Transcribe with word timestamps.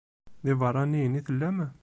D 0.43 0.45
ibeṛṛaniyen 0.53 1.19
i 1.19 1.21
tellam? 1.27 1.57